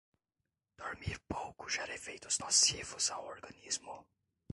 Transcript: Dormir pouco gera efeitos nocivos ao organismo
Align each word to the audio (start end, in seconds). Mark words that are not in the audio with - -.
Dormir 0.79 1.19
pouco 1.31 1.63
gera 1.73 1.93
efeitos 1.99 2.35
nocivos 2.43 3.05
ao 3.11 3.23
organismo 3.33 3.95